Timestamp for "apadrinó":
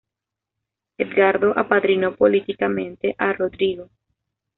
1.55-2.15